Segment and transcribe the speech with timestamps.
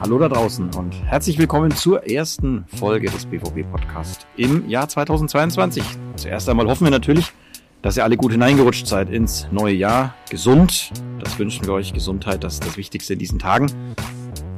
[0.00, 5.84] Hallo da draußen und herzlich willkommen zur ersten Folge des BVB Podcast im Jahr 2022.
[6.16, 7.32] Zuerst einmal hoffen wir natürlich,
[7.80, 10.12] dass ihr alle gut hineingerutscht seid ins neue Jahr.
[10.28, 11.92] Gesund, das wünschen wir euch.
[11.92, 13.70] Gesundheit, das ist das Wichtigste in diesen Tagen.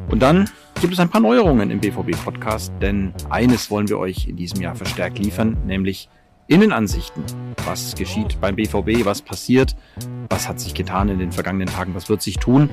[0.09, 0.49] Und dann
[0.81, 4.63] gibt es ein paar Neuerungen im BVB Podcast, denn eines wollen wir euch in diesem
[4.63, 6.09] Jahr verstärkt liefern, nämlich
[6.49, 7.25] Innenansichten.
[7.65, 9.05] Was geschieht beim BVB?
[9.05, 9.75] Was passiert?
[10.29, 11.95] Was hat sich getan in den vergangenen Tagen?
[11.97, 12.71] Was wird sich tun?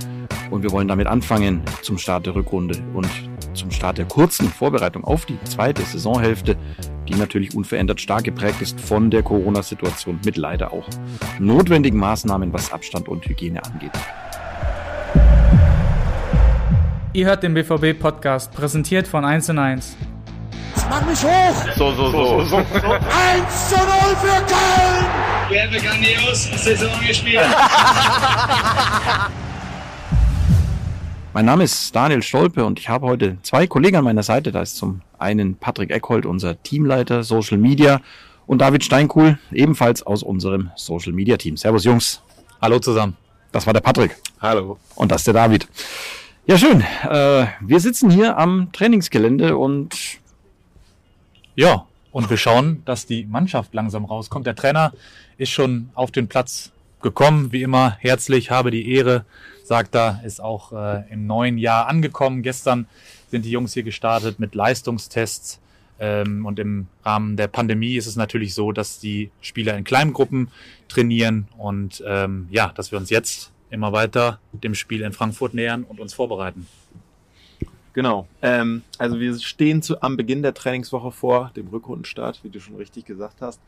[0.52, 3.08] Und wir wollen damit anfangen zum Start der Rückrunde und
[3.56, 6.56] zum Start der kurzen Vorbereitung auf die zweite Saisonhälfte,
[7.08, 10.88] die natürlich unverändert stark geprägt ist von der Corona-Situation mit leider auch
[11.40, 13.92] notwendigen Maßnahmen, was Abstand und Hygiene angeht.
[17.14, 19.50] Ihr hört den BVB-Podcast, präsentiert von 1
[20.76, 20.86] 1.
[20.90, 21.56] Mach mich hoch!
[21.76, 22.44] So, so, so.
[22.46, 22.58] so.
[22.58, 22.66] 1
[23.70, 23.86] zu 0
[24.22, 25.06] für Köln!
[25.50, 27.42] Wir haben grandios Saison gespielt.
[31.34, 34.52] Mein Name ist Daniel Stolpe und ich habe heute zwei Kollegen an meiner Seite.
[34.52, 38.02] Da ist zum einen Patrick Eckhold, unser Teamleiter Social Media
[38.46, 41.58] und David Steinkuhl, ebenfalls aus unserem Social Media Team.
[41.58, 42.22] Servus Jungs.
[42.62, 43.18] Hallo zusammen.
[43.52, 44.16] Das war der Patrick.
[44.42, 44.78] Hallo.
[44.96, 45.68] Und das ist der David.
[46.46, 46.82] Ja, schön.
[47.10, 50.20] Äh, wir sitzen hier am Trainingsgelände und
[51.56, 54.48] Ja, und wir schauen, dass die Mannschaft langsam rauskommt.
[54.48, 54.94] Der Trainer
[55.38, 59.26] ist schon auf den Platz gekommen, wie immer herzlich, habe die Ehre,
[59.64, 62.42] sagt er, ist auch äh, im neuen Jahr angekommen.
[62.42, 62.88] Gestern
[63.30, 65.60] sind die Jungs hier gestartet mit Leistungstests.
[66.00, 70.14] Ähm, und im Rahmen der Pandemie ist es natürlich so, dass die Spieler in kleinen
[70.14, 70.50] Gruppen
[70.88, 75.84] trainieren und ähm, ja, dass wir uns jetzt immer weiter dem Spiel in Frankfurt nähern
[75.84, 76.68] und uns vorbereiten.
[77.94, 78.28] Genau.
[78.42, 82.76] Ähm, also wir stehen zu, am Beginn der Trainingswoche vor dem Rückrundenstart, wie du schon
[82.76, 83.62] richtig gesagt hast.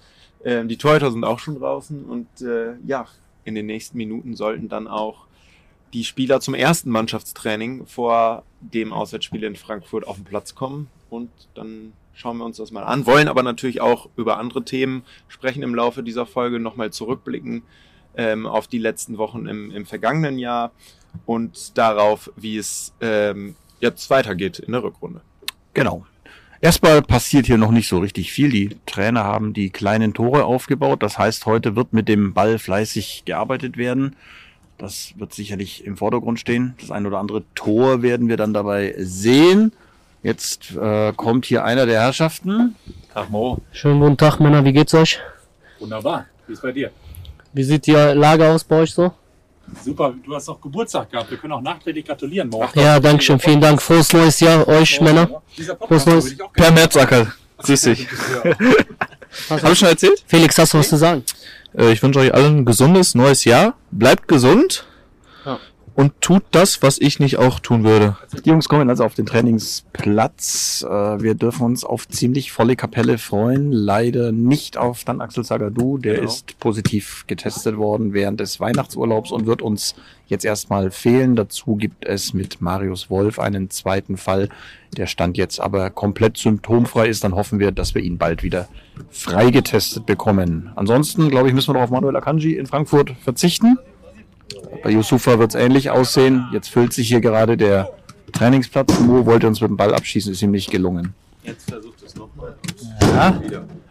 [0.44, 3.08] Ähm, die Torhüter sind auch schon draußen und äh, ja,
[3.44, 5.28] in den nächsten Minuten sollten dann auch
[5.94, 11.30] die Spieler zum ersten Mannschaftstraining vor dem Auswärtsspiel in Frankfurt auf den Platz kommen und
[11.54, 15.62] dann schauen wir uns das mal an, wollen aber natürlich auch über andere Themen sprechen
[15.62, 17.62] im Laufe dieser Folge, nochmal zurückblicken
[18.18, 20.72] ähm, auf die letzten Wochen im, im vergangenen Jahr
[21.26, 25.22] und darauf, wie es ähm, jetzt weitergeht in der Rückrunde.
[25.74, 26.06] Genau.
[26.62, 28.50] Erstmal passiert hier noch nicht so richtig viel.
[28.50, 31.04] Die Trainer haben die kleinen Tore aufgebaut.
[31.04, 34.16] Das heißt, heute wird mit dem Ball fleißig gearbeitet werden.
[34.78, 36.76] Das wird sicherlich im Vordergrund stehen.
[36.80, 39.74] Das ein oder andere Tor werden wir dann dabei sehen.
[40.24, 42.76] Jetzt äh, kommt hier einer der Herrschaften.
[43.14, 43.60] Tag Mo.
[43.72, 45.20] Schönen guten Tag, Männer, wie geht's euch?
[45.80, 46.26] Wunderbar.
[46.48, 46.90] Wie ist bei dir?
[47.54, 49.14] Wie sieht die Lage aus bei euch so?
[49.84, 51.30] Super, du hast auch Geburtstag gehabt.
[51.30, 52.80] Wir können auch nachträglich gratulieren morgen.
[52.80, 53.82] Ja, danke schön, vielen Dank.
[53.82, 55.42] Frohes neues Jahr euch, Männer.
[55.58, 56.38] Dieser Frohes Neues.
[56.38, 56.72] Per gerne.
[56.74, 57.34] Merzsacker.
[57.58, 58.08] Grüß dich.
[59.50, 60.24] Habe ich schon erzählt?
[60.28, 61.24] Felix, hast du was zu sagen?
[61.78, 63.76] Äh, ich wünsche euch allen ein gesundes neues Jahr.
[63.92, 64.86] Bleibt gesund.
[65.96, 68.18] Und tut das, was ich nicht auch tun würde.
[68.44, 70.86] Die Jungs kommen also auf den Trainingsplatz.
[70.88, 73.72] Äh, wir dürfen uns auf ziemlich volle Kapelle freuen.
[73.72, 75.98] Leider nicht auf dann Axel Sagadou.
[75.98, 76.28] Der Genau.
[76.28, 79.96] ist positiv getestet worden während des Weihnachtsurlaubs und wird uns
[80.28, 81.38] jetzt erstmal fehlen.
[81.38, 84.50] Dazu gibt es mit Marius Wolf einen zweiten Fall.
[84.98, 87.24] Der Stand jetzt aber komplett symptomfrei ist.
[87.24, 88.68] Dann hoffen wir, dass wir ihn bald wieder
[89.12, 90.72] freigetestet bekommen.
[90.76, 93.78] Ansonsten, glaube ich, müssen wir noch auf Manuel Akanji in Frankfurt verzichten.
[94.84, 96.48] Bei Yusufa wird es ähnlich aussehen.
[96.52, 97.90] Jetzt füllt sich hier gerade der
[98.34, 99.00] Trainingsplatz.
[99.00, 101.14] Mo wollte uns mit dem Ball abschießen, ist ihm nicht gelungen.
[101.44, 102.56] Jetzt versucht es nochmal.
[103.02, 103.40] Ja,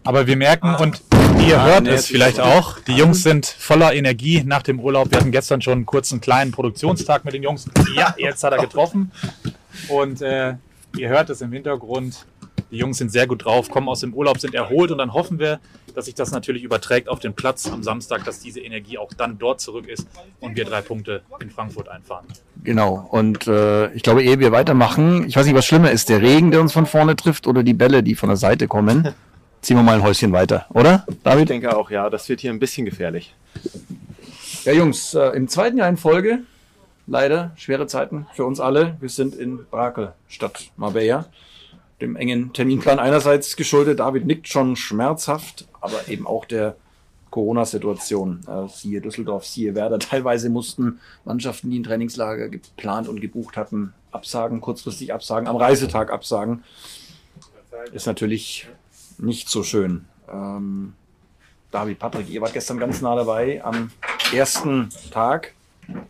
[0.03, 1.03] aber wir merken und
[1.47, 5.11] ihr Ah, hört nee, es vielleicht auch, die Jungs sind voller Energie nach dem Urlaub.
[5.11, 7.67] Wir hatten gestern schon einen kurzen kleinen Produktionstag mit den Jungs.
[7.97, 9.13] Ja, jetzt hat er getroffen.
[9.89, 10.55] Und äh,
[10.97, 12.27] ihr hört es im Hintergrund.
[12.71, 15.39] Die Jungs sind sehr gut drauf, kommen aus dem Urlaub, sind erholt und dann hoffen
[15.39, 15.61] wir,
[15.95, 19.39] dass sich das natürlich überträgt auf den Platz am Samstag, dass diese Energie auch dann
[19.39, 20.07] dort zurück ist
[20.41, 22.27] und wir drei Punkte in Frankfurt einfahren.
[22.63, 23.07] Genau.
[23.11, 26.51] Und äh, ich glaube, ehe wir weitermachen, ich weiß nicht, was schlimmer ist, der Regen,
[26.51, 29.09] der uns von vorne trifft oder die Bälle, die von der Seite kommen.
[29.61, 31.07] Ziehen wir mal ein Häuschen weiter, oder?
[31.09, 31.49] Ich David?
[31.49, 33.35] denke auch, ja, das wird hier ein bisschen gefährlich.
[34.65, 36.41] Ja, Jungs, äh, im zweiten Jahr in Folge,
[37.07, 38.97] leider schwere Zeiten für uns alle.
[39.01, 41.27] Wir sind in Brakel statt Marbella.
[42.01, 44.01] Dem engen Terminplan einerseits geschuldet.
[44.01, 46.77] David nickt schon schmerzhaft, aber eben auch der
[47.31, 48.41] Corona-Situation.
[48.47, 49.99] Äh, siehe Düsseldorf, siehe Werder.
[50.01, 56.13] Teilweise mussten Mannschaften, die ein Trainingslager geplant und gebucht hatten, absagen, kurzfristig absagen, am Reisetag
[56.13, 56.63] absagen.
[57.93, 58.69] Ist natürlich
[59.19, 60.05] nicht so schön.
[60.33, 60.95] Ähm,
[61.71, 63.91] David, Patrick, ihr wart gestern ganz nah dabei am
[64.33, 65.55] ersten Tag,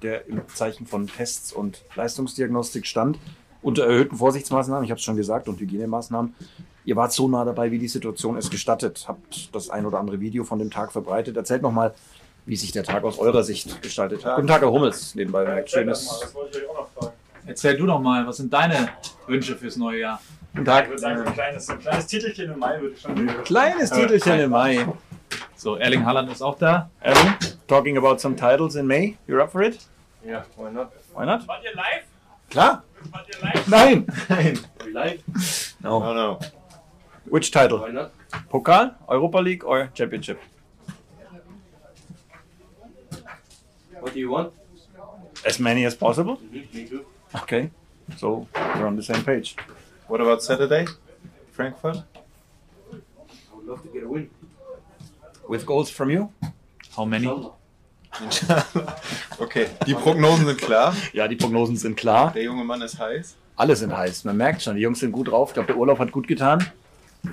[0.02, 3.18] der im Zeichen von Tests und Leistungsdiagnostik stand,
[3.64, 6.34] unter erhöhten Vorsichtsmaßnahmen, ich habe es schon gesagt, und Hygienemaßnahmen.
[6.84, 10.20] Ihr wart so nah dabei, wie die Situation es gestattet, habt das ein oder andere
[10.20, 11.36] Video von dem Tag verbreitet.
[11.36, 11.94] Erzählt nochmal,
[12.44, 14.36] wie sich der Tag aus eurer Sicht gestaltet hat.
[14.36, 15.64] Guten Tag, Herr Hummels, nebenbei.
[15.66, 16.34] Schönes,
[17.46, 18.90] erzähl du doch mal, was sind deine
[19.26, 20.20] Wünsche fürs neue Jahr?
[20.52, 20.84] Guten Tag.
[20.84, 23.26] Ich würde sagen, so ein kleines, ein kleines Titelchen im Mai würde ich schon.
[23.44, 24.86] Kleines Titelchen im Mai.
[25.56, 26.90] So, Erling Haaland ist auch da.
[27.00, 27.34] Erwin,
[27.66, 29.16] talking about some titles in May.
[29.26, 29.78] You're up for it?
[30.22, 30.90] Ja, why not?
[31.14, 31.48] Why not?
[31.48, 32.04] Wart ihr live?
[32.50, 32.82] Klar.
[33.14, 33.68] Wart ihr live?
[33.68, 34.06] Nein.
[34.28, 34.58] Nein.
[34.92, 35.22] Live?
[35.82, 36.00] No.
[36.00, 36.40] No, no.
[37.26, 37.78] Which title?
[37.78, 38.12] Why not?
[38.50, 40.40] Pokal, Europa League or Championship?
[44.00, 44.52] What do you want?
[45.46, 46.40] As many as possible.
[47.34, 47.70] Okay.
[48.18, 49.56] So we're on the same page.
[50.08, 50.86] What about Saturday?
[51.52, 51.98] Frankfurt?
[51.98, 54.28] I would love to get a win.
[55.48, 56.32] With goals from you?
[56.96, 57.26] How many?
[59.38, 60.94] okay, die Prognosen sind klar.
[61.12, 62.32] Ja, die Prognosen sind klar.
[62.32, 63.36] Der junge Mann ist heiß.
[63.56, 64.24] Alle sind heiß.
[64.24, 65.50] Man merkt schon, die Jungs sind gut drauf.
[65.50, 66.64] Ich glaube, der Urlaub hat gut getan.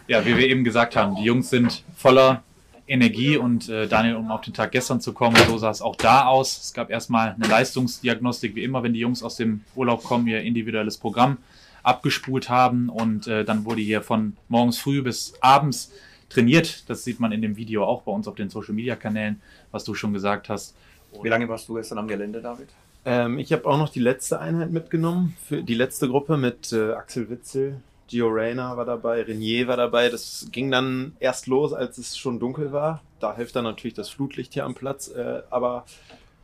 [0.07, 2.43] Ja, wie wir eben gesagt haben, die Jungs sind voller
[2.87, 5.95] Energie und äh, Daniel, um auf den Tag gestern zu kommen, so sah es auch
[5.95, 6.59] da aus.
[6.61, 10.41] Es gab erstmal eine Leistungsdiagnostik, wie immer, wenn die Jungs aus dem Urlaub kommen, ihr
[10.41, 11.37] individuelles Programm
[11.83, 15.91] abgespult haben und äh, dann wurde hier von morgens früh bis abends
[16.31, 16.89] trainiert.
[16.89, 19.41] Das sieht man in dem Video auch bei uns auf den Social Media Kanälen,
[19.71, 20.75] was du schon gesagt hast.
[21.21, 22.69] Wie lange warst du gestern am Gelände, David?
[23.03, 26.91] Ähm, ich habe auch noch die letzte Einheit mitgenommen, für die letzte Gruppe mit äh,
[26.91, 27.81] Axel Witzel,
[28.11, 30.09] Gio Reyna war dabei, Renier war dabei.
[30.09, 33.01] Das ging dann erst los, als es schon dunkel war.
[33.21, 35.07] Da hilft dann natürlich das Flutlicht hier am Platz.
[35.07, 35.85] Äh, aber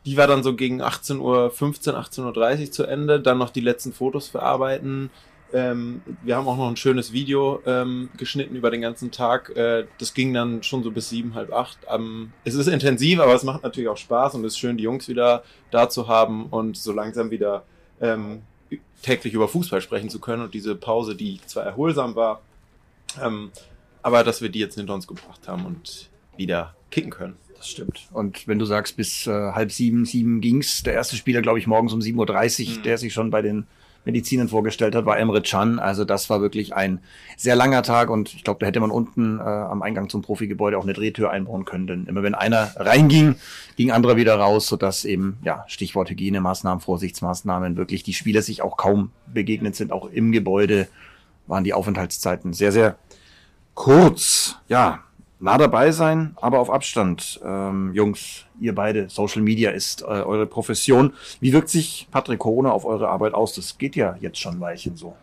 [0.05, 3.19] die war dann so gegen 18.15 Uhr, 18.30 Uhr zu Ende.
[3.19, 5.09] Dann noch die letzten Fotos verarbeiten.
[5.53, 9.55] Ähm, wir haben auch noch ein schönes Video ähm, geschnitten über den ganzen Tag.
[9.55, 11.77] Äh, das ging dann schon so bis sieben, halb acht.
[11.89, 14.83] Ähm, es ist intensiv, aber es macht natürlich auch Spaß und es ist schön, die
[14.83, 17.63] Jungs wieder da zu haben und so langsam wieder
[18.01, 18.41] ähm,
[19.01, 22.41] täglich über Fußball sprechen zu können und diese Pause, die zwar erholsam war,
[23.23, 23.51] ähm,
[24.01, 27.37] aber dass wir die jetzt hinter uns gebracht haben und wieder kicken können.
[27.55, 28.07] Das stimmt.
[28.11, 31.65] Und wenn du sagst, bis äh, halb sieben, sieben ging's, der erste Spieler, glaube ich,
[31.67, 32.83] morgens um 7.30 Uhr, Mhm.
[32.83, 33.65] der sich schon bei den
[34.07, 35.77] Medizinern vorgestellt hat, war Emre Can.
[35.77, 36.99] Also das war wirklich ein
[37.35, 40.77] sehr langer Tag und ich glaube, da hätte man unten äh, am Eingang zum Profigebäude
[40.77, 41.85] auch eine Drehtür einbauen können.
[41.85, 43.35] Denn immer wenn einer reinging,
[43.75, 48.77] ging anderer wieder raus, sodass eben, ja, Stichwort Hygienemaßnahmen, Vorsichtsmaßnahmen, wirklich die Spieler sich auch
[48.77, 49.91] kaum begegnet sind.
[49.91, 50.87] Auch im Gebäude
[51.45, 52.97] waren die Aufenthaltszeiten sehr, sehr
[53.75, 54.55] kurz.
[54.67, 55.03] Ja,
[55.39, 57.39] nah dabei sein, aber auf Abstand.
[57.45, 61.13] Ähm, Jungs, ihr beide, Social Media ist äh, eure Profession.
[61.39, 63.53] Wie wirkt sich Patrick Corona auf eure Arbeit aus?
[63.53, 65.15] Das geht ja jetzt schon ein Weilchen so.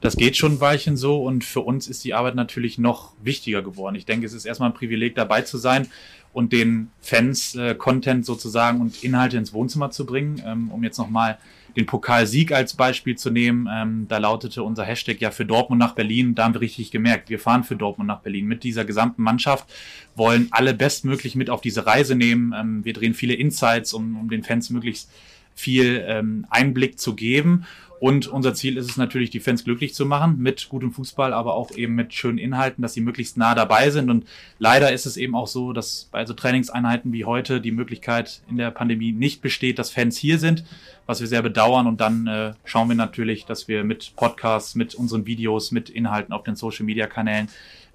[0.00, 3.62] Das geht schon ein Weilchen so und für uns ist die Arbeit natürlich noch wichtiger
[3.62, 3.96] geworden.
[3.96, 5.88] Ich denke, es ist erstmal ein Privileg dabei zu sein
[6.32, 10.40] und den Fans äh, Content sozusagen und Inhalte ins Wohnzimmer zu bringen.
[10.46, 11.38] Ähm, um jetzt nochmal
[11.76, 15.94] den Pokalsieg als Beispiel zu nehmen, ähm, da lautete unser Hashtag ja für Dortmund nach
[15.94, 16.34] Berlin.
[16.34, 19.68] Da haben wir richtig gemerkt, wir fahren für Dortmund nach Berlin mit dieser gesamten Mannschaft,
[20.14, 22.54] wollen alle bestmöglich mit auf diese Reise nehmen.
[22.56, 25.10] Ähm, wir drehen viele Insights, um, um den Fans möglichst
[25.54, 27.64] viel ähm, Einblick zu geben.
[28.00, 31.54] Und unser Ziel ist es natürlich, die Fans glücklich zu machen mit gutem Fußball, aber
[31.54, 34.08] auch eben mit schönen Inhalten, dass sie möglichst nah dabei sind.
[34.10, 34.24] Und
[34.58, 38.56] leider ist es eben auch so, dass bei so Trainingseinheiten wie heute die Möglichkeit in
[38.56, 40.64] der Pandemie nicht besteht, dass Fans hier sind,
[41.06, 41.86] was wir sehr bedauern.
[41.86, 46.32] Und dann äh, schauen wir natürlich, dass wir mit Podcasts, mit unseren Videos, mit Inhalten
[46.32, 47.48] auf den Social-Media-Kanälen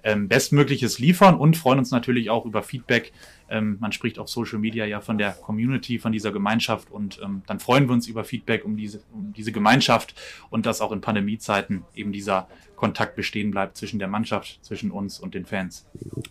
[0.04, 3.12] ähm, Bestmögliches liefern und freuen uns natürlich auch über Feedback.
[3.48, 7.42] Ähm, man spricht auf Social Media ja von der Community, von dieser Gemeinschaft und ähm,
[7.46, 10.14] dann freuen wir uns über Feedback um diese, um diese Gemeinschaft
[10.50, 15.18] und dass auch in Pandemiezeiten eben dieser Kontakt bestehen bleibt zwischen der Mannschaft, zwischen uns
[15.18, 15.86] und den Fans.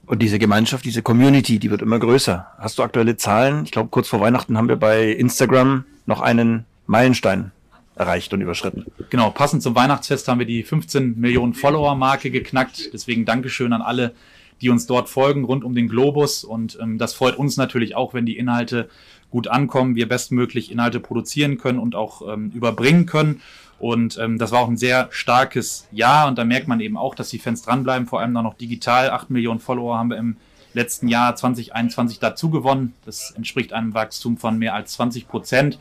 [0.05, 2.47] Und diese Gemeinschaft, diese Community, die wird immer größer.
[2.57, 3.63] Hast du aktuelle Zahlen?
[3.63, 7.51] Ich glaube, kurz vor Weihnachten haben wir bei Instagram noch einen Meilenstein
[7.95, 8.85] erreicht und überschritten.
[9.09, 12.91] Genau, passend zum Weihnachtsfest haben wir die 15 Millionen Follower-Marke geknackt.
[12.93, 14.13] Deswegen Dankeschön an alle,
[14.61, 16.43] die uns dort folgen, rund um den Globus.
[16.43, 18.89] Und ähm, das freut uns natürlich auch, wenn die Inhalte
[19.29, 23.41] gut ankommen, wir bestmöglich Inhalte produzieren können und auch ähm, überbringen können.
[23.79, 26.27] Und ähm, das war auch ein sehr starkes Jahr.
[26.27, 29.09] Und da merkt man eben auch, dass die Fans dranbleiben, vor allem dann noch digital.
[29.09, 30.37] 8 Millionen Follower haben wir im
[30.73, 32.93] letzten Jahr 2021 dazu gewonnen.
[33.05, 35.79] Das entspricht einem Wachstum von mehr als 20 Prozent.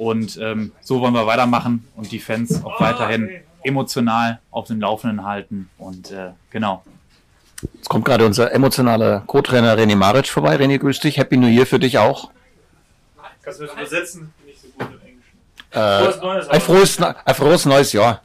[0.00, 3.28] Und ähm, so wollen wir weitermachen und die Fans auch weiterhin
[3.62, 5.68] emotional auf dem Laufenden halten.
[5.76, 6.82] Und äh, genau.
[7.74, 10.56] Jetzt kommt gerade unser emotionaler Co-Trainer René Maric vorbei.
[10.56, 11.18] René, grüß dich.
[11.18, 12.30] Happy New Year für dich auch.
[13.42, 14.32] Kannst du das übersetzen?
[14.38, 15.36] Bin nicht so gut im Englischen.
[15.70, 18.22] Äh, Frohes Neues, ein, frohes, ein frohes neues Jahr.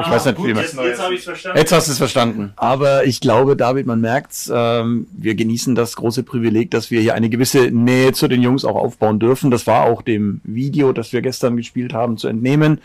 [0.00, 1.58] Ich weiß nicht, gut, wie man- jetzt, jetzt habe ich es verstanden.
[1.58, 2.52] Jetzt hast du es verstanden.
[2.56, 7.14] Aber ich glaube, David, man merkt's, ähm, wir genießen das große Privileg, dass wir hier
[7.14, 9.50] eine gewisse Nähe zu den Jungs auch aufbauen dürfen.
[9.50, 12.80] Das war auch dem Video, das wir gestern gespielt haben, zu entnehmen,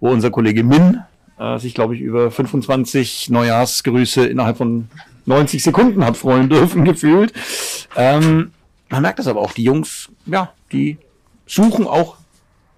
[0.00, 1.00] wo unser Kollege Min
[1.38, 4.88] äh, sich, glaube ich, über 25 Neujahrsgrüße innerhalb von
[5.26, 7.34] 90 Sekunden hat freuen dürfen, gefühlt.
[7.96, 8.52] Ähm,
[8.88, 10.96] man merkt das aber auch, die Jungs, ja, die
[11.46, 12.16] suchen auch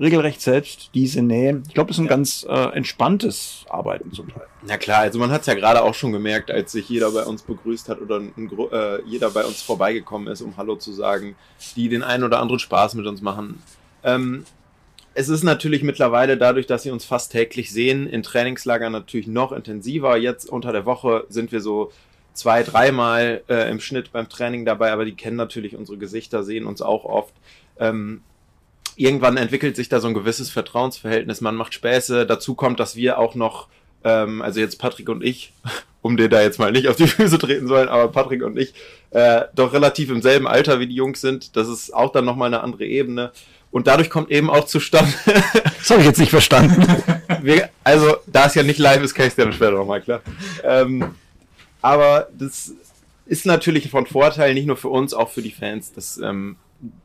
[0.01, 1.63] regelrecht selbst diese Nähe.
[1.67, 4.47] Ich glaube, es ist ein ganz äh, entspanntes Arbeiten zum Teil.
[4.67, 7.25] Na klar, also man hat es ja gerade auch schon gemerkt, als sich jeder bei
[7.25, 8.33] uns begrüßt hat oder ein,
[8.73, 11.37] äh, jeder bei uns vorbeigekommen ist, um Hallo zu sagen,
[11.77, 13.63] die den einen oder anderen Spaß mit uns machen.
[14.05, 14.45] Ähm,
[15.15, 19.51] es ist natürlich mittlerweile dadurch, dass sie uns fast täglich sehen, in Trainingslagern natürlich noch
[19.51, 20.17] intensiver.
[20.17, 21.91] Jetzt unter der Woche sind wir so
[22.35, 26.67] zwei, dreimal äh, im Schnitt beim Training dabei, aber die kennen natürlich unsere Gesichter, sehen
[26.67, 27.35] uns auch oft.
[27.81, 28.23] Ähm,
[28.99, 31.41] irgendwann entwickelt sich da so ein gewisses Vertrauensverhältnis.
[31.41, 32.27] Man macht Späße.
[32.27, 33.69] Dazu kommt, dass wir auch noch,
[34.05, 35.53] ähm, also jetzt Patrick und ich,
[36.03, 38.75] um dir da jetzt mal nicht auf die Füße treten sollen, aber Patrick und ich
[39.11, 41.57] äh, doch relativ im selben Alter wie die Jungs sind.
[41.57, 43.33] Das ist auch dann nochmal eine andere Ebene.
[43.71, 45.13] Und dadurch kommt eben auch zustande.
[45.79, 46.87] Das habe ich jetzt nicht verstanden.
[47.41, 50.03] wir, also, da es ja nicht live ist, kann ich es dir dann später nochmal
[50.03, 50.21] klar.
[50.63, 51.15] Ähm,
[51.81, 52.73] aber das
[53.25, 56.57] ist natürlich von Vorteil, nicht nur für uns, auch für die Fans, dass ähm,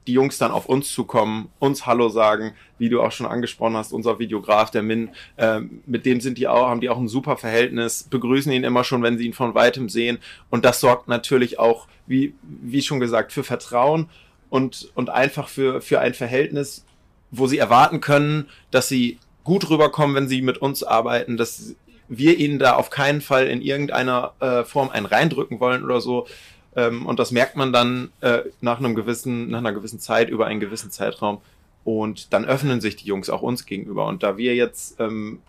[0.08, 3.92] die Jungs dann auf uns zukommen, uns Hallo sagen, wie du auch schon angesprochen hast,
[3.92, 7.38] unser Videograf, der Min, ähm, mit dem sind die auch, haben die auch ein super
[7.38, 10.20] Verhältnis, begrüßen ihn immer schon, wenn sie ihn von weitem sehen.
[10.50, 14.10] Und das sorgt natürlich auch, wie, wie schon gesagt, für Vertrauen
[14.50, 16.86] und, und einfach für, für ein Verhältnis,
[17.32, 21.76] wo sie erwarten können, dass sie gut rüberkommen, wenn sie mit uns arbeiten, dass
[22.08, 26.28] wir ihnen da auf keinen Fall in irgendeiner äh, Form einen reindrücken wollen oder so.
[26.76, 30.46] Ähm, und das merkt man dann äh, nach einem gewissen, nach einer gewissen Zeit über
[30.48, 31.42] einen gewissen Zeitraum.
[31.84, 34.08] Und dann öffnen sich die Jungs auch uns gegenüber.
[34.08, 35.40] Und da wir jetzt ähm,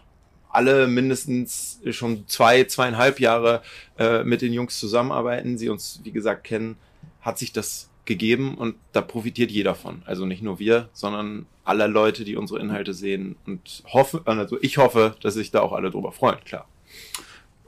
[0.51, 3.63] alle mindestens schon zwei, zweieinhalb Jahre
[3.99, 6.77] äh, mit den Jungs zusammenarbeiten, sie uns, wie gesagt, kennen,
[7.21, 10.03] hat sich das gegeben und da profitiert jeder von.
[10.05, 14.77] Also nicht nur wir, sondern alle Leute, die unsere Inhalte sehen und hoffe, also ich
[14.77, 16.69] hoffe, dass sich da auch alle drüber freuen, klar.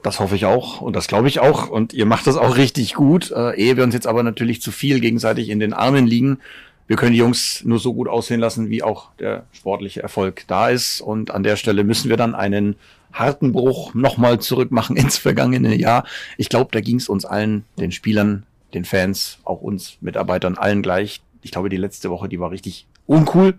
[0.07, 1.67] Das hoffe ich auch und das glaube ich auch.
[1.67, 3.29] Und ihr macht das auch richtig gut.
[3.29, 6.39] Äh, ehe wir uns jetzt aber natürlich zu viel gegenseitig in den Armen liegen.
[6.87, 10.69] Wir können die Jungs nur so gut aussehen lassen, wie auch der sportliche Erfolg da
[10.69, 11.01] ist.
[11.01, 12.77] Und an der Stelle müssen wir dann einen
[13.11, 16.05] harten Bruch nochmal zurück machen ins vergangene Jahr.
[16.37, 20.83] Ich glaube, da ging es uns allen, den Spielern, den Fans, auch uns Mitarbeitern, allen
[20.83, 21.19] gleich.
[21.41, 23.55] Ich glaube, die letzte Woche, die war richtig uncool.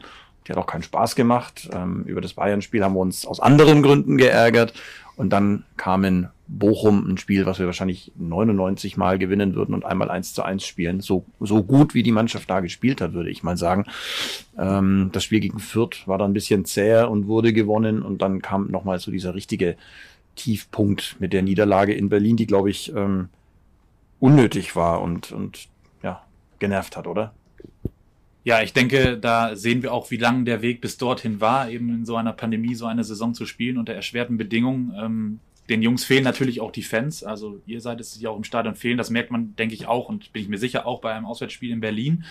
[0.46, 1.68] Die hat auch keinen Spaß gemacht.
[1.74, 4.72] Ähm, über das Bayern-Spiel haben wir uns aus anderen Gründen geärgert.
[5.16, 9.84] Und dann kam in Bochum ein Spiel, was wir wahrscheinlich 99 Mal gewinnen würden und
[9.84, 11.00] einmal eins zu eins spielen.
[11.00, 13.84] So, so gut, wie die Mannschaft da gespielt hat, würde ich mal sagen.
[14.58, 18.02] Ähm, das Spiel gegen Fürth war dann ein bisschen zäher und wurde gewonnen.
[18.02, 19.76] Und dann kam nochmal so dieser richtige
[20.36, 23.28] Tiefpunkt mit der Niederlage in Berlin, die, glaube ich, ähm,
[24.18, 25.68] unnötig war und, und
[26.02, 26.22] ja,
[26.58, 27.34] genervt hat, oder?
[28.44, 31.90] Ja, ich denke, da sehen wir auch, wie lang der Weg bis dorthin war, eben
[31.90, 34.94] in so einer Pandemie so eine Saison zu spielen unter erschwerten Bedingungen.
[34.98, 37.22] Ähm, den Jungs fehlen natürlich auch die Fans.
[37.22, 38.96] Also ihr seid es, die auch im Stadion fehlen.
[38.96, 41.70] Das merkt man, denke ich, auch und bin ich mir sicher auch bei einem Auswärtsspiel
[41.70, 42.24] in Berlin,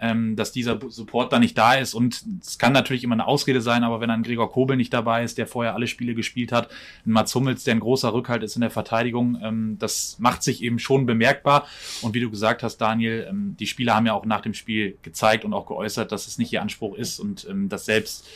[0.00, 1.92] ähm, dass dieser Support da nicht da ist.
[1.92, 5.22] Und es kann natürlich immer eine Ausrede sein, aber wenn ein Gregor Kobel nicht dabei
[5.22, 6.70] ist, der vorher alle Spiele gespielt hat,
[7.04, 10.62] ein Mats Hummels, der ein großer Rückhalt ist in der Verteidigung, ähm, das macht sich
[10.62, 11.66] eben schon bemerkbar.
[12.00, 14.96] Und wie du gesagt hast, Daniel, ähm, die Spieler haben ja auch nach dem Spiel
[15.02, 18.26] gezeigt und auch geäußert, dass es nicht ihr Anspruch ist und ähm, dass selbst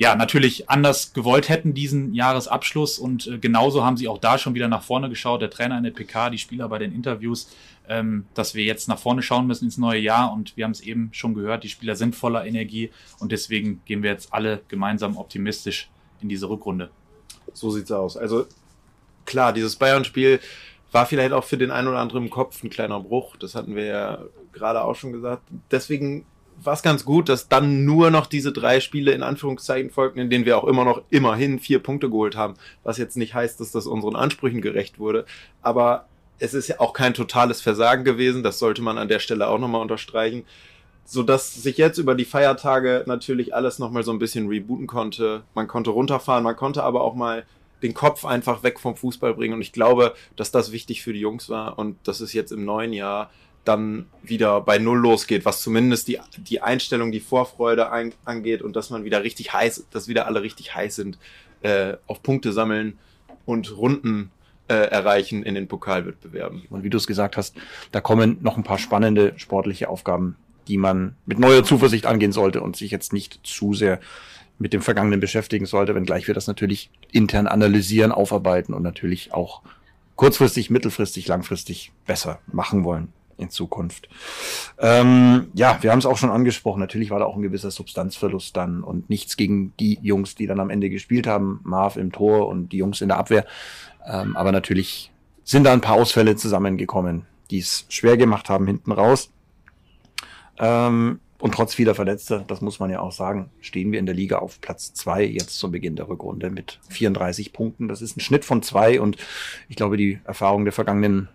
[0.00, 2.98] ja, natürlich anders gewollt hätten, diesen Jahresabschluss.
[2.98, 5.42] Und äh, genauso haben sie auch da schon wieder nach vorne geschaut.
[5.42, 7.50] Der Trainer in der PK, die Spieler bei den Interviews,
[7.86, 10.32] ähm, dass wir jetzt nach vorne schauen müssen ins neue Jahr.
[10.32, 12.90] Und wir haben es eben schon gehört, die Spieler sind voller Energie.
[13.18, 15.90] Und deswegen gehen wir jetzt alle gemeinsam optimistisch
[16.22, 16.88] in diese Rückrunde.
[17.52, 18.16] So sieht's aus.
[18.16, 18.46] Also
[19.26, 20.40] klar, dieses Bayern-Spiel
[20.92, 23.36] war vielleicht auch für den einen oder anderen im Kopf ein kleiner Bruch.
[23.36, 24.18] Das hatten wir ja
[24.52, 25.42] gerade auch schon gesagt.
[25.70, 26.24] Deswegen
[26.64, 30.30] war es ganz gut, dass dann nur noch diese drei Spiele in Anführungszeichen folgten, in
[30.30, 32.54] denen wir auch immer noch immerhin vier Punkte geholt haben.
[32.82, 35.24] Was jetzt nicht heißt, dass das unseren Ansprüchen gerecht wurde.
[35.62, 36.06] Aber
[36.38, 38.42] es ist ja auch kein totales Versagen gewesen.
[38.42, 40.44] Das sollte man an der Stelle auch nochmal unterstreichen.
[41.04, 45.42] Sodass sich jetzt über die Feiertage natürlich alles nochmal so ein bisschen rebooten konnte.
[45.54, 47.44] Man konnte runterfahren, man konnte aber auch mal
[47.82, 49.54] den Kopf einfach weg vom Fußball bringen.
[49.54, 52.64] Und ich glaube, dass das wichtig für die Jungs war und dass es jetzt im
[52.64, 53.30] neuen Jahr
[53.64, 58.74] dann wieder bei Null losgeht, was zumindest die, die Einstellung, die Vorfreude ein, angeht und
[58.76, 61.18] dass man wieder richtig heiß, dass wieder alle richtig heiß sind,
[61.62, 62.98] äh, auf Punkte sammeln
[63.44, 64.30] und Runden
[64.68, 66.62] äh, erreichen in den Pokalwettbewerben.
[66.70, 67.56] Und wie du es gesagt hast,
[67.92, 70.36] da kommen noch ein paar spannende sportliche Aufgaben,
[70.68, 74.00] die man mit neuer Zuversicht angehen sollte und sich jetzt nicht zu sehr
[74.58, 79.62] mit dem Vergangenen beschäftigen sollte, wenngleich wir das natürlich intern analysieren, aufarbeiten und natürlich auch
[80.16, 84.08] kurzfristig, mittelfristig, langfristig besser machen wollen in Zukunft.
[84.78, 86.80] Ähm, ja, wir haben es auch schon angesprochen.
[86.80, 90.60] Natürlich war da auch ein gewisser Substanzverlust dann und nichts gegen die Jungs, die dann
[90.60, 91.60] am Ende gespielt haben.
[91.64, 93.44] Marv im Tor und die Jungs in der Abwehr.
[94.06, 95.10] Ähm, aber natürlich
[95.42, 99.30] sind da ein paar Ausfälle zusammengekommen, die es schwer gemacht haben hinten raus.
[100.58, 104.14] Ähm, Und trotz vieler Verletzter, das muss man ja auch sagen, stehen wir in der
[104.14, 107.88] Liga auf Platz zwei jetzt zum Beginn der Rückrunde mit 34 Punkten.
[107.88, 109.16] Das ist ein Schnitt von zwei und
[109.70, 111.30] ich glaube, die Erfahrung der vergangenen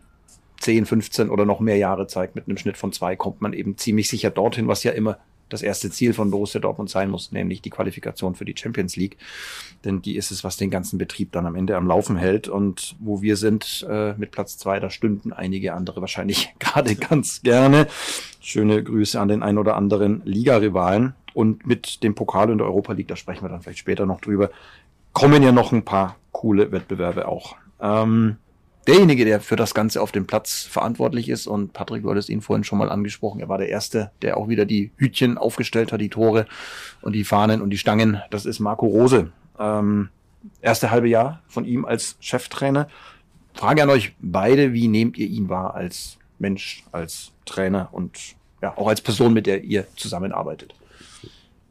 [0.66, 3.78] 10, 15 oder noch mehr Jahre zeigt, mit einem Schnitt von zwei kommt man eben
[3.78, 7.62] ziemlich sicher dorthin, was ja immer das erste Ziel von Borussia Dortmund sein muss, nämlich
[7.62, 9.18] die Qualifikation für die Champions League.
[9.84, 12.48] Denn die ist es, was den ganzen Betrieb dann am Ende am Laufen hält.
[12.48, 17.44] Und wo wir sind äh, mit Platz zwei, da stünden einige andere wahrscheinlich gerade ganz
[17.44, 17.86] gerne.
[18.42, 21.14] Schöne Grüße an den ein oder anderen Ligarivalen.
[21.36, 24.22] Und mit dem Pokal in der Europa League, da sprechen wir dann vielleicht später noch
[24.22, 24.50] drüber,
[25.14, 27.56] kommen ja noch ein paar coole Wettbewerbe auch.
[27.80, 28.38] Ähm,
[28.88, 31.48] derjenige, der für das Ganze auf dem Platz verantwortlich ist.
[31.48, 33.40] Und Patrick, du hattest ihn vorhin schon mal angesprochen.
[33.40, 36.46] Er war der Erste, der auch wieder die Hütchen aufgestellt hat, die Tore
[37.02, 38.22] und die Fahnen und die Stangen.
[38.30, 39.32] Das ist Marco Rose.
[39.60, 40.10] Ähm,
[40.62, 42.88] erste halbe Jahr von ihm als Cheftrainer.
[43.54, 48.78] Frage an euch beide, wie nehmt ihr ihn wahr als Mensch, als Trainer und ja,
[48.78, 50.76] auch als Person, mit der ihr zusammenarbeitet?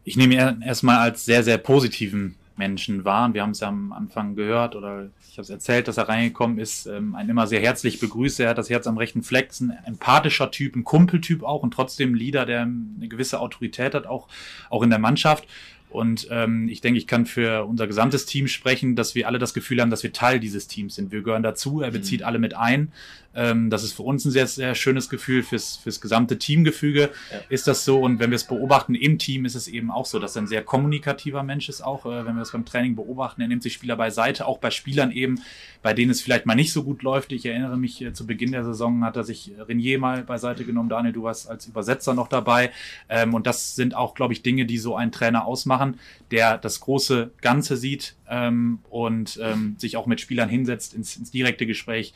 [0.05, 3.27] Ich nehme ihn erstmal als sehr, sehr positiven Menschen wahr.
[3.27, 6.09] Und wir haben es ja am Anfang gehört oder ich habe es erzählt, dass er
[6.09, 8.41] reingekommen ist, ähm, einen immer sehr herzlich begrüßt.
[8.41, 11.73] Er hat das Herz am rechten Fleck, ist ein empathischer Typ, ein Kumpeltyp auch und
[11.73, 14.29] trotzdem ein Leader, der eine gewisse Autorität hat, auch,
[14.71, 15.47] auch in der Mannschaft.
[15.91, 19.55] Und ähm, ich denke, ich kann für unser gesamtes Team sprechen, dass wir alle das
[19.55, 21.13] Gefühl haben, dass wir Teil dieses Teams sind.
[21.13, 22.27] Wir gehören dazu, er bezieht mhm.
[22.27, 22.91] alle mit ein.
[23.35, 27.39] Ähm, das ist für uns ein sehr, sehr schönes Gefühl, fürs, fürs gesamte Teamgefüge ja.
[27.49, 28.01] ist das so.
[28.01, 30.47] Und wenn wir es beobachten im Team, ist es eben auch so, dass er ein
[30.47, 33.41] sehr kommunikativer Mensch ist, auch äh, wenn wir das beim Training beobachten.
[33.41, 35.41] Er nimmt sich Spieler beiseite, auch bei Spielern eben,
[35.83, 37.33] bei denen es vielleicht mal nicht so gut läuft.
[37.33, 40.89] Ich erinnere mich, äh, zu Beginn der Saison hat er sich Renier mal beiseite genommen.
[40.89, 42.73] Daniel, du warst als Übersetzer noch dabei.
[43.09, 46.01] Ähm, und das sind auch, glaube ich, Dinge, die so einen Trainer ausmachen machen,
[46.31, 51.31] der das große Ganze sieht ähm, und ähm, sich auch mit Spielern hinsetzt, ins, ins
[51.31, 52.15] direkte Gespräch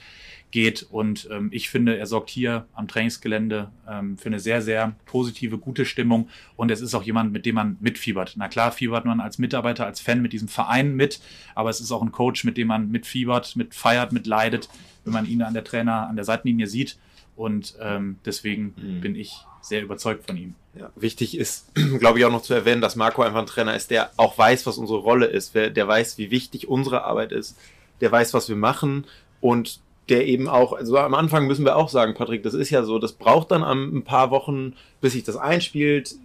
[0.50, 0.87] geht.
[0.90, 5.59] Und ähm, ich finde, er sorgt hier am Trainingsgelände ähm, für eine sehr, sehr positive,
[5.59, 6.28] gute Stimmung.
[6.57, 8.35] Und es ist auch jemand, mit dem man mitfiebert.
[8.37, 11.21] Na klar, fiebert man als Mitarbeiter, als Fan mit diesem Verein mit,
[11.55, 14.69] aber es ist auch ein Coach, mit dem man mitfiebert, mit feiert, mit leidet,
[15.05, 16.99] wenn man ihn an der Trainer, an der Seitenlinie sieht.
[17.37, 19.00] Und ähm, deswegen mhm.
[19.00, 20.54] bin ich sehr überzeugt von ihm.
[20.75, 23.91] Ja, wichtig ist, glaube ich, auch noch zu erwähnen, dass Marco einfach ein Trainer ist,
[23.91, 27.56] der auch weiß, was unsere Rolle ist, der weiß, wie wichtig unsere Arbeit ist,
[28.00, 29.04] der weiß, was wir machen
[29.41, 32.82] und der eben auch, also am Anfang müssen wir auch sagen, Patrick, das ist ja
[32.82, 36.16] so, das braucht dann ein paar Wochen, bis sich das einspielt,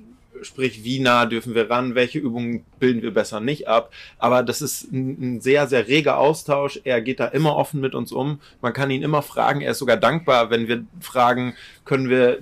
[0.41, 3.91] sprich, wie nah dürfen wir ran, welche Übungen bilden wir besser nicht ab.
[4.19, 6.80] Aber das ist ein, ein, sehr, sehr reger Austausch.
[6.84, 8.39] Er geht da immer offen mit uns um.
[8.62, 9.62] Man kann ihn immer fragen.
[9.62, 11.54] Er ist sogar dankbar, wenn wir fragen,
[11.86, 12.39] können wir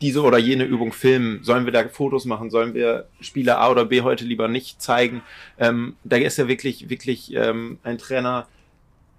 [0.00, 1.40] diese oder jene Übung filmen?
[1.42, 2.50] Sollen wir da Fotos machen?
[2.50, 5.22] Sollen wir Spieler A oder B heute lieber nicht zeigen?
[5.58, 8.46] Ähm, da ist er wirklich, wirklich ähm, ein Trainer,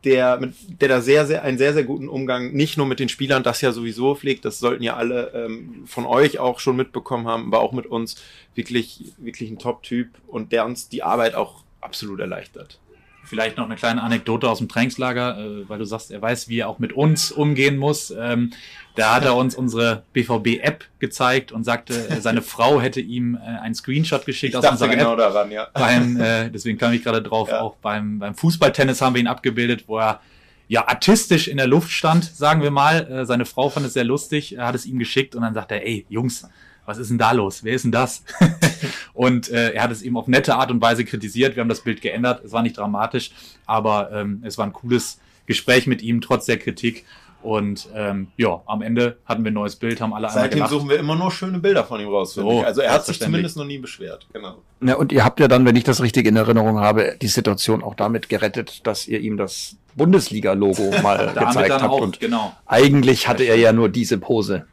[0.05, 3.09] der, mit, der da sehr, sehr, einen sehr, sehr guten Umgang nicht nur mit den
[3.09, 7.27] Spielern, das ja sowieso pflegt, das sollten ja alle ähm, von euch auch schon mitbekommen
[7.27, 8.21] haben, aber auch mit uns
[8.53, 12.79] wirklich, wirklich ein Top-Typ und der uns die Arbeit auch absolut erleichtert.
[13.25, 16.59] Vielleicht noch eine kleine Anekdote aus dem Trainingslager, äh, weil du sagst, er weiß, wie
[16.59, 18.11] er auch mit uns umgehen muss.
[18.11, 18.51] Ähm,
[18.95, 23.39] da hat er uns unsere BVB-App gezeigt und sagte, äh, seine Frau hätte ihm äh,
[23.39, 25.19] einen Screenshot geschickt ich aus unserer genau App.
[25.19, 25.67] Daran, ja.
[25.73, 27.61] Beim, äh, deswegen kam ich gerade drauf, ja.
[27.61, 30.21] auch beim, beim Fußballtennis haben wir ihn abgebildet, wo er
[30.67, 33.09] ja artistisch in der Luft stand, sagen wir mal.
[33.09, 35.71] Äh, seine Frau fand es sehr lustig, er hat es ihm geschickt und dann sagt
[35.71, 36.47] er, ey, Jungs,
[36.85, 37.63] was ist denn da los?
[37.63, 38.23] Wer ist denn das?
[39.13, 41.55] und äh, er hat es eben auf nette Art und Weise kritisiert.
[41.55, 42.43] Wir haben das Bild geändert.
[42.43, 43.31] Es war nicht dramatisch,
[43.65, 47.05] aber ähm, es war ein cooles Gespräch mit ihm, trotz der Kritik.
[47.45, 50.89] Und ähm, ja, am Ende hatten wir ein neues Bild, haben alle Seitdem einmal suchen
[50.89, 52.33] wir immer nur schöne Bilder von ihm raus.
[52.33, 54.25] So, also er hat sich zumindest noch nie beschwert.
[54.33, 54.55] Genau.
[54.81, 57.83] Ja, und ihr habt ja dann, wenn ich das richtig in Erinnerung habe, die Situation
[57.83, 61.83] auch damit gerettet, dass ihr ihm das Bundesliga-Logo mal gezeigt habt.
[61.83, 62.51] Auch, und genau.
[62.65, 64.65] eigentlich hatte er ja nur diese Pose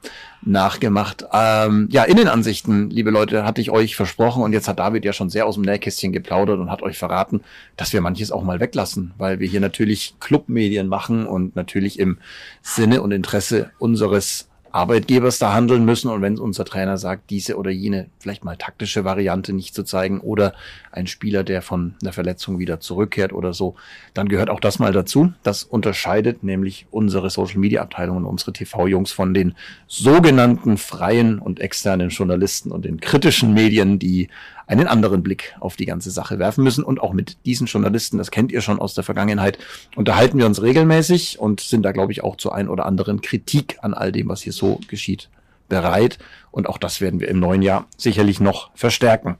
[0.42, 1.24] nachgemacht.
[1.32, 5.30] Ähm, ja, Innenansichten, liebe Leute, hatte ich euch versprochen und jetzt hat David ja schon
[5.30, 7.42] sehr aus dem Nähkästchen geplaudert und hat euch verraten,
[7.76, 12.18] dass wir manches auch mal weglassen, weil wir hier natürlich Clubmedien machen und natürlich im
[12.60, 17.70] Sinne und Interesse unseres Arbeitgebers da handeln müssen und wenn unser Trainer sagt, diese oder
[17.70, 20.54] jene vielleicht mal taktische Variante nicht zu zeigen oder
[20.90, 23.74] ein Spieler, der von einer Verletzung wieder zurückkehrt oder so,
[24.14, 25.32] dann gehört auch das mal dazu.
[25.42, 29.54] Das unterscheidet nämlich unsere Social Media Abteilung und unsere TV-Jungs von den
[29.86, 34.28] sogenannten freien und externen Journalisten und den kritischen Medien, die
[34.72, 36.82] einen anderen Blick auf die ganze Sache werfen müssen.
[36.82, 39.58] Und auch mit diesen Journalisten, das kennt ihr schon aus der Vergangenheit,
[39.96, 43.78] unterhalten wir uns regelmäßig und sind da, glaube ich, auch zu ein oder anderen Kritik
[43.82, 45.28] an all dem, was hier so geschieht,
[45.68, 46.18] bereit.
[46.50, 49.36] Und auch das werden wir im neuen Jahr sicherlich noch verstärken.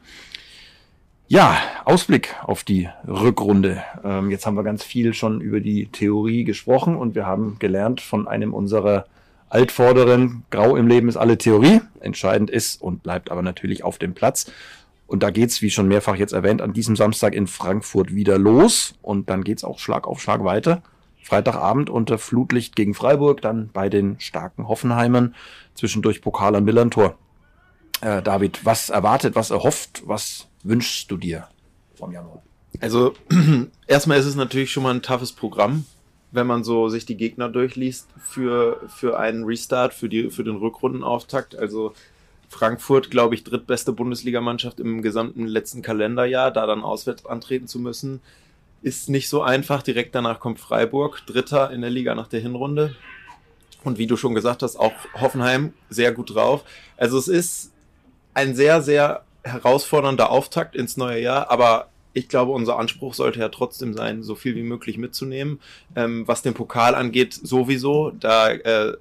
[1.29, 3.83] Ja, Ausblick auf die Rückrunde.
[4.05, 8.03] Ähm, jetzt haben wir ganz viel schon über die Theorie gesprochen und wir haben gelernt
[8.03, 9.07] von einem unserer
[9.49, 11.81] Altvorderen, grau im Leben ist alle Theorie.
[12.01, 14.51] Entscheidend ist und bleibt aber natürlich auf dem Platz.
[15.07, 18.95] Und da geht's, wie schon mehrfach jetzt erwähnt, an diesem Samstag in Frankfurt wieder los.
[19.03, 20.83] Und dann geht's auch Schlag auf Schlag weiter.
[21.23, 25.35] Freitagabend unter Flutlicht gegen Freiburg, dann bei den starken Hoffenheimern,
[25.75, 27.17] zwischendurch Pokal am Millantor.
[28.01, 31.47] Äh, David, was erwartet, was erhofft, was wünschst du dir
[31.95, 32.43] vom Januar?
[32.81, 33.15] Also
[33.87, 35.85] erstmal ist es natürlich schon mal ein toughes Programm,
[36.33, 40.57] wenn man so sich die Gegner durchliest für, für einen Restart, für, die, für den
[40.57, 41.55] Rückrundenauftakt.
[41.55, 41.95] Also
[42.53, 48.21] Frankfurt, glaube ich, drittbeste Bundesligamannschaft im gesamten letzten Kalenderjahr, da dann auswärts antreten zu müssen,
[48.83, 49.83] ist nicht so einfach.
[49.83, 52.95] Direkt danach kommt Freiburg, Dritter in der Liga nach der Hinrunde.
[53.85, 56.63] Und wie du schon gesagt hast, auch Hoffenheim sehr gut drauf.
[56.97, 57.73] Also es ist
[58.35, 63.49] ein sehr, sehr herausfordernder Auftakt ins neue Jahr, aber ich glaube, unser Anspruch sollte ja
[63.49, 65.61] trotzdem sein, so viel wie möglich mitzunehmen.
[65.97, 68.11] Ähm, was den Pokal angeht, sowieso.
[68.11, 68.97] Da äh,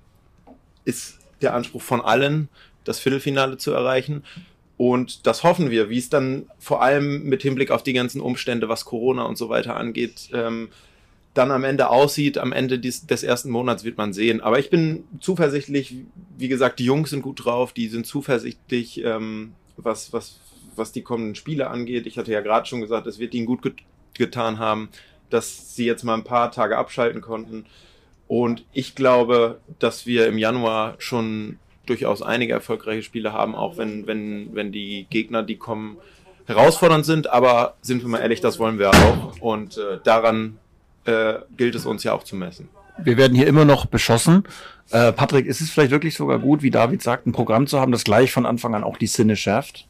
[0.85, 2.49] ist der Anspruch von allen,
[2.83, 4.23] das Viertelfinale zu erreichen.
[4.77, 8.67] Und das hoffen wir, wie es dann vor allem mit Hinblick auf die ganzen Umstände,
[8.67, 10.69] was Corona und so weiter angeht, ähm,
[11.33, 12.37] dann am Ende aussieht.
[12.37, 14.41] Am Ende des, des ersten Monats wird man sehen.
[14.41, 15.97] Aber ich bin zuversichtlich,
[16.37, 20.39] wie gesagt, die Jungs sind gut drauf, die sind zuversichtlich, ähm, was, was,
[20.75, 22.07] was die kommenden Spiele angeht.
[22.07, 23.75] Ich hatte ja gerade schon gesagt, es wird ihnen gut get
[24.13, 24.89] getan haben,
[25.29, 27.65] dass sie jetzt mal ein paar Tage abschalten konnten.
[28.27, 34.07] Und ich glaube, dass wir im Januar schon durchaus einige erfolgreiche Spiele haben, auch wenn,
[34.07, 35.97] wenn, wenn die Gegner, die kommen,
[36.45, 37.29] herausfordernd sind.
[37.29, 39.39] Aber sind wir mal ehrlich, das wollen wir auch.
[39.39, 40.57] Und äh, daran
[41.05, 42.69] äh, gilt es uns ja auch zu messen.
[43.03, 44.43] Wir werden hier immer noch beschossen.
[44.91, 47.91] Äh, Patrick, ist es vielleicht wirklich sogar gut, wie David sagt, ein Programm zu haben,
[47.91, 49.87] das gleich von Anfang an auch die Sinne schärft?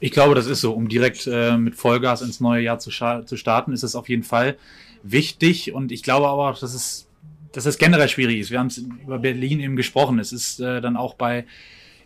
[0.00, 0.72] Ich glaube, das ist so.
[0.72, 4.22] Um direkt äh, mit Vollgas ins neue Jahr zu, zu starten, ist es auf jeden
[4.22, 4.56] Fall
[5.02, 5.72] wichtig.
[5.72, 7.06] Und ich glaube aber auch, dass es,
[7.54, 8.50] dass es generell schwierig ist.
[8.50, 10.18] Wir haben es über Berlin eben gesprochen.
[10.18, 11.44] Es ist äh, dann auch bei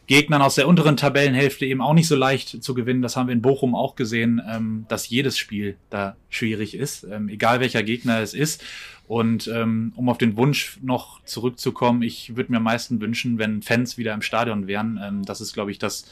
[0.06, 3.02] Gegnern aus der unteren Tabellenhälfte eben auch nicht so leicht zu gewinnen.
[3.02, 7.28] Das haben wir in Bochum auch gesehen, ähm, dass jedes Spiel da schwierig ist, ähm,
[7.28, 8.64] egal welcher Gegner es ist.
[9.06, 13.62] Und ähm, um auf den Wunsch noch zurückzukommen, ich würde mir am meisten wünschen, wenn
[13.62, 14.98] Fans wieder im Stadion wären.
[15.02, 16.06] Ähm, das ist, glaube ich, das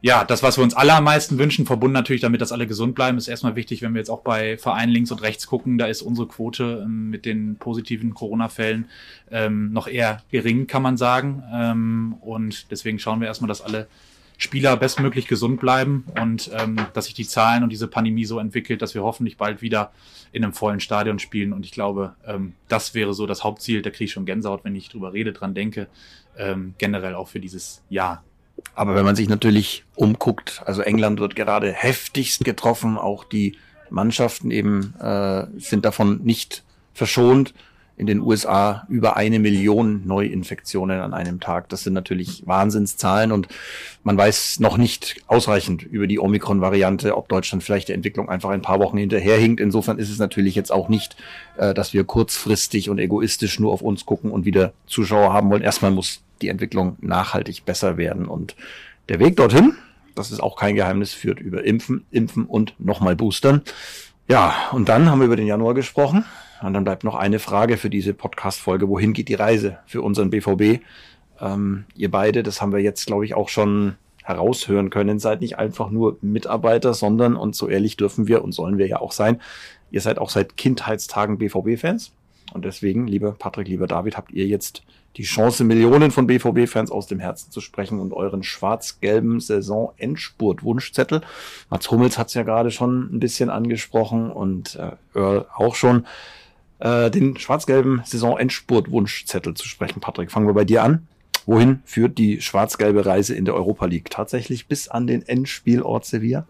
[0.00, 2.94] ja, das, was wir uns alle am meisten wünschen, verbunden natürlich damit, dass alle gesund
[2.94, 5.86] bleiben, ist erstmal wichtig, wenn wir jetzt auch bei Vereinen links und rechts gucken, da
[5.86, 8.86] ist unsere Quote ähm, mit den positiven Corona-Fällen
[9.30, 11.42] ähm, noch eher gering, kann man sagen.
[11.52, 13.88] Ähm, und deswegen schauen wir erstmal, dass alle
[14.36, 18.82] Spieler bestmöglich gesund bleiben und ähm, dass sich die Zahlen und diese Pandemie so entwickelt,
[18.82, 19.90] dass wir hoffentlich bald wieder
[20.30, 21.52] in einem vollen Stadion spielen.
[21.52, 23.82] Und ich glaube, ähm, das wäre so das Hauptziel.
[23.82, 25.88] Da kriege ich schon Gänsehaut, wenn ich drüber rede, dran denke.
[26.36, 28.22] Ähm, generell auch für dieses Jahr.
[28.74, 33.56] Aber wenn man sich natürlich umguckt, also England wird gerade heftigst getroffen, auch die
[33.90, 36.62] Mannschaften eben äh, sind davon nicht
[36.94, 37.54] verschont.
[37.96, 41.68] In den USA über eine Million Neuinfektionen an einem Tag.
[41.68, 43.48] Das sind natürlich Wahnsinnszahlen und
[44.04, 48.62] man weiß noch nicht ausreichend über die Omikron-Variante, ob Deutschland vielleicht der Entwicklung einfach ein
[48.62, 49.58] paar Wochen hinterherhinkt.
[49.58, 51.16] Insofern ist es natürlich jetzt auch nicht,
[51.56, 55.62] äh, dass wir kurzfristig und egoistisch nur auf uns gucken und wieder Zuschauer haben wollen.
[55.62, 58.26] Erstmal muss die Entwicklung nachhaltig besser werden.
[58.26, 58.56] Und
[59.08, 59.76] der Weg dorthin,
[60.14, 63.62] das ist auch kein Geheimnis, führt über Impfen, Impfen und nochmal Boostern.
[64.28, 66.24] Ja, und dann haben wir über den Januar gesprochen.
[66.60, 68.88] Und dann bleibt noch eine Frage für diese Podcast-Folge.
[68.88, 70.82] Wohin geht die Reise für unseren BVB?
[71.40, 75.58] Ähm, ihr beide, das haben wir jetzt, glaube ich, auch schon heraushören können, seid nicht
[75.58, 79.40] einfach nur Mitarbeiter, sondern, und so ehrlich dürfen wir und sollen wir ja auch sein,
[79.90, 82.12] ihr seid auch seit Kindheitstagen BVB-Fans.
[82.52, 84.82] Und deswegen, lieber Patrick, lieber David, habt ihr jetzt
[85.16, 91.22] die Chance, Millionen von BVB-Fans aus dem Herzen zu sprechen und euren schwarz-gelben Saison-Endspurt-Wunschzettel.
[91.70, 96.06] Mats Hummels hat es ja gerade schon ein bisschen angesprochen und äh, Earl auch schon.
[96.78, 100.00] Äh, den schwarz-gelben Saison-Endspurt-Wunschzettel zu sprechen.
[100.00, 101.08] Patrick, fangen wir bei dir an.
[101.46, 104.10] Wohin führt die schwarz-gelbe Reise in der Europa League?
[104.10, 106.46] Tatsächlich bis an den Endspielort Sevilla?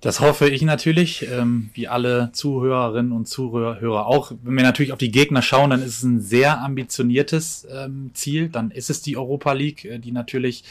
[0.00, 4.30] Das hoffe ich natürlich, ähm, wie alle Zuhörerinnen und Zuhörer auch.
[4.42, 8.48] Wenn wir natürlich auf die Gegner schauen, dann ist es ein sehr ambitioniertes ähm, Ziel.
[8.48, 10.62] Dann ist es die Europa League, äh, die natürlich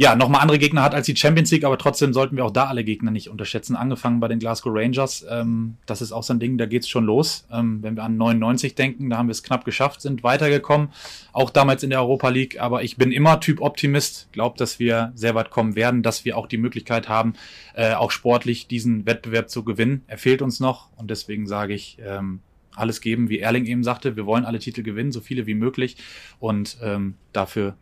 [0.00, 2.66] ja, nochmal andere Gegner hat als die Champions League, aber trotzdem sollten wir auch da
[2.66, 3.74] alle Gegner nicht unterschätzen.
[3.74, 7.04] Angefangen bei den Glasgow Rangers, ähm, das ist auch so ein Ding, da geht's schon
[7.04, 7.48] los.
[7.50, 10.90] Ähm, wenn wir an 99 denken, da haben wir es knapp geschafft, sind weitergekommen,
[11.32, 15.10] auch damals in der Europa League, aber ich bin immer Typ Optimist, glaube, dass wir
[15.16, 17.32] sehr weit kommen werden, dass wir auch die Möglichkeit haben,
[17.74, 20.04] äh, auch sportlich diesen Wettbewerb zu gewinnen.
[20.06, 22.38] Er fehlt uns noch und deswegen sage ich, ähm,
[22.76, 25.96] alles geben, wie Erling eben sagte, wir wollen alle Titel gewinnen, so viele wie möglich
[26.38, 27.76] und ähm, dafür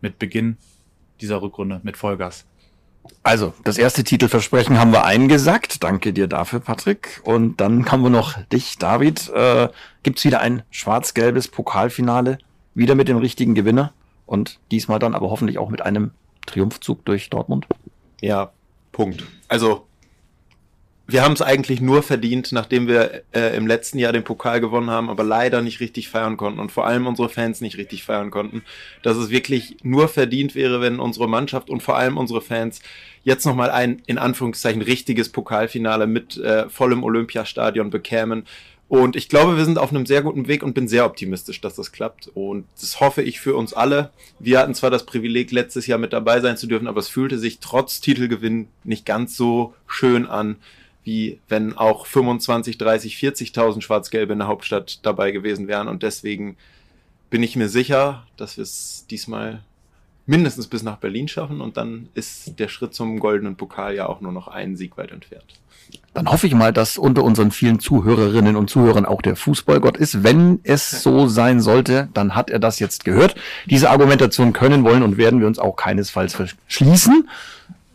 [0.00, 0.56] mit Beginn
[1.20, 2.44] dieser Rückrunde mit Vollgas.
[3.22, 5.82] Also, das erste Titelversprechen haben wir eingesackt.
[5.82, 7.20] Danke dir dafür, Patrick.
[7.24, 9.28] Und dann haben wir noch dich, David.
[9.30, 9.68] Äh,
[10.02, 12.38] Gibt wieder ein schwarz-gelbes Pokalfinale
[12.74, 13.92] wieder mit dem richtigen Gewinner
[14.26, 16.12] und diesmal dann aber hoffentlich auch mit einem
[16.46, 17.66] Triumphzug durch Dortmund.
[18.20, 18.52] Ja,
[18.92, 19.24] Punkt.
[19.48, 19.86] Also,
[21.14, 24.90] wir haben es eigentlich nur verdient, nachdem wir äh, im letzten Jahr den Pokal gewonnen
[24.90, 28.32] haben, aber leider nicht richtig feiern konnten und vor allem unsere Fans nicht richtig feiern
[28.32, 28.62] konnten,
[29.02, 32.80] dass es wirklich nur verdient wäre, wenn unsere Mannschaft und vor allem unsere Fans
[33.22, 38.44] jetzt nochmal ein, in Anführungszeichen, richtiges Pokalfinale mit äh, vollem Olympiastadion bekämen.
[38.88, 41.76] Und ich glaube, wir sind auf einem sehr guten Weg und bin sehr optimistisch, dass
[41.76, 42.26] das klappt.
[42.34, 44.10] Und das hoffe ich für uns alle.
[44.40, 47.38] Wir hatten zwar das Privileg, letztes Jahr mit dabei sein zu dürfen, aber es fühlte
[47.38, 50.56] sich trotz Titelgewinn nicht ganz so schön an,
[51.04, 55.88] wie wenn auch 25, 30, 40.000 Schwarz-Gelbe in der Hauptstadt dabei gewesen wären.
[55.88, 56.56] Und deswegen
[57.30, 59.62] bin ich mir sicher, dass wir es diesmal
[60.26, 64.20] mindestens bis nach Berlin schaffen und dann ist der Schritt zum goldenen Pokal ja auch
[64.20, 65.44] nur noch einen Sieg weit entfernt.
[66.14, 70.22] Dann hoffe ich mal, dass unter unseren vielen Zuhörerinnen und Zuhörern auch der Fußballgott ist.
[70.22, 73.34] Wenn es so sein sollte, dann hat er das jetzt gehört.
[73.66, 77.28] Diese Argumentation können, wollen und werden wir uns auch keinesfalls verschließen.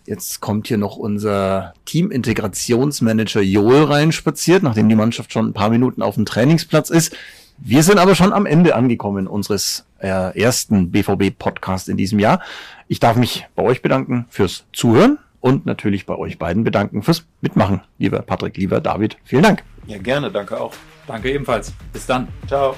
[0.09, 6.01] Jetzt kommt hier noch unser Teamintegrationsmanager Joel reinspaziert, nachdem die Mannschaft schon ein paar Minuten
[6.01, 7.15] auf dem Trainingsplatz ist.
[7.59, 12.41] Wir sind aber schon am Ende angekommen unseres äh, ersten BVB-Podcast in diesem Jahr.
[12.87, 17.25] Ich darf mich bei euch bedanken fürs Zuhören und natürlich bei euch beiden bedanken fürs
[17.41, 17.81] Mitmachen.
[17.99, 19.63] Lieber Patrick, lieber David, vielen Dank.
[19.85, 20.73] Ja, gerne, danke auch.
[21.05, 21.71] Danke ebenfalls.
[21.93, 22.27] Bis dann.
[22.47, 22.75] Ciao.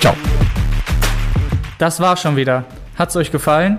[0.00, 0.14] Ciao.
[1.76, 2.64] Das war schon wieder.
[2.96, 3.78] Hat's euch gefallen?